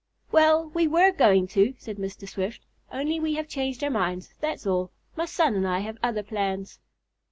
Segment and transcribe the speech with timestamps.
[0.31, 2.27] "Well, we were going to," said Mr.
[2.27, 4.89] Swift, "only we have changed our minds, that's all.
[5.15, 6.79] My son and I have other plans."